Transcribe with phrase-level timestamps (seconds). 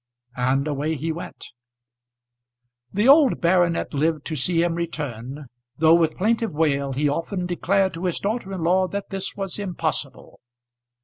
[0.37, 1.49] And away he went.
[2.91, 5.45] The old baronet lived to see him return,
[5.77, 9.59] though with plaintive wail he often declared to his daughter in law that this was
[9.59, 10.39] impossible.